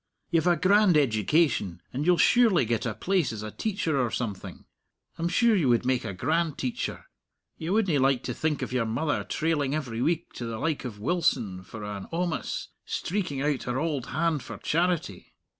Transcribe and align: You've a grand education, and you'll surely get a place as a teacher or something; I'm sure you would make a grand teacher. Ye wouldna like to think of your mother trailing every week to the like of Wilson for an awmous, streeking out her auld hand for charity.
You've 0.31 0.47
a 0.47 0.55
grand 0.55 0.97
education, 0.97 1.79
and 1.93 2.07
you'll 2.07 2.17
surely 2.17 2.65
get 2.65 2.87
a 2.87 2.95
place 2.95 3.31
as 3.31 3.43
a 3.43 3.51
teacher 3.51 4.01
or 4.03 4.09
something; 4.09 4.65
I'm 5.19 5.29
sure 5.29 5.55
you 5.55 5.69
would 5.69 5.85
make 5.85 6.03
a 6.05 6.11
grand 6.11 6.57
teacher. 6.57 7.05
Ye 7.59 7.69
wouldna 7.69 7.99
like 7.99 8.23
to 8.23 8.33
think 8.33 8.63
of 8.63 8.73
your 8.73 8.87
mother 8.87 9.23
trailing 9.23 9.75
every 9.75 10.01
week 10.01 10.33
to 10.33 10.45
the 10.47 10.57
like 10.57 10.85
of 10.85 10.99
Wilson 10.99 11.61
for 11.61 11.83
an 11.83 12.07
awmous, 12.11 12.69
streeking 12.83 13.43
out 13.43 13.61
her 13.65 13.79
auld 13.79 14.07
hand 14.07 14.41
for 14.41 14.57
charity. 14.57 15.35